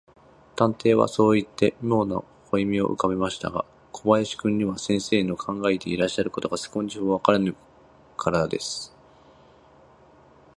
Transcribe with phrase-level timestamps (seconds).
[0.55, 2.19] 探偵はそういって、みょうな
[2.53, 7.57] 微笑をうかべましたが、小林君には、先生の考えていらっしゃることが、少しもわからぬもの
[8.47, 8.97] ですから、